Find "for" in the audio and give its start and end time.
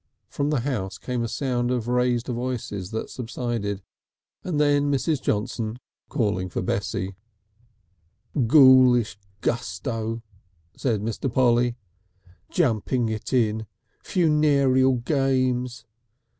6.49-6.63